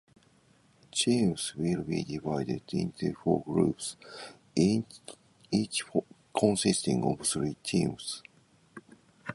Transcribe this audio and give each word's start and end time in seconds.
Teams 0.91 1.53
will 1.55 1.83
be 1.83 2.03
divided 2.03 2.63
into 2.73 3.13
four 3.13 3.43
groups, 3.43 3.97
each 4.55 5.83
consisting 6.35 7.03
of 7.03 7.19
three 7.19 7.55
teams. 7.63 8.23